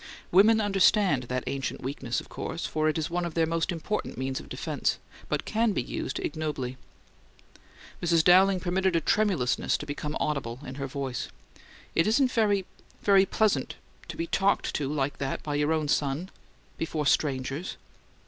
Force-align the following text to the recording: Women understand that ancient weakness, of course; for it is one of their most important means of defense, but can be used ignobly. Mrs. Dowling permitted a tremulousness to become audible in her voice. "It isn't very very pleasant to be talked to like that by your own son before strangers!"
Women 0.31 0.59
understand 0.59 1.25
that 1.25 1.43
ancient 1.45 1.81
weakness, 1.83 2.19
of 2.19 2.27
course; 2.27 2.65
for 2.65 2.89
it 2.89 2.97
is 2.97 3.11
one 3.11 3.23
of 3.23 3.35
their 3.35 3.45
most 3.45 3.71
important 3.71 4.17
means 4.17 4.39
of 4.39 4.49
defense, 4.49 4.97
but 5.29 5.45
can 5.45 5.73
be 5.73 5.81
used 5.83 6.17
ignobly. 6.17 6.75
Mrs. 8.01 8.23
Dowling 8.23 8.59
permitted 8.59 8.95
a 8.95 8.99
tremulousness 8.99 9.77
to 9.77 9.85
become 9.85 10.17
audible 10.19 10.57
in 10.65 10.73
her 10.81 10.87
voice. 10.87 11.27
"It 11.93 12.07
isn't 12.07 12.31
very 12.31 12.65
very 13.03 13.27
pleasant 13.27 13.75
to 14.07 14.17
be 14.17 14.25
talked 14.25 14.73
to 14.73 14.91
like 14.91 15.19
that 15.19 15.43
by 15.43 15.53
your 15.53 15.71
own 15.71 15.87
son 15.87 16.31
before 16.79 17.05
strangers!" 17.05 17.77